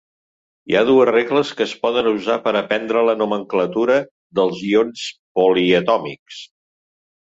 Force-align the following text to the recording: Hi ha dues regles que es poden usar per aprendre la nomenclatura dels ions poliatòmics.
Hi 0.69 0.77
ha 0.77 0.81
dues 0.87 1.05
regles 1.09 1.51
que 1.59 1.63
es 1.67 1.75
poden 1.83 2.09
usar 2.13 2.39
per 2.47 2.55
aprendre 2.63 3.05
la 3.11 3.17
nomenclatura 3.21 4.01
dels 4.43 4.67
ions 4.75 5.09
poliatòmics. 5.43 6.45